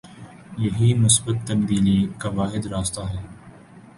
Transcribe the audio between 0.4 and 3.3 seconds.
یہی مثبت تبدیلی کا واحد راستہ ہے۔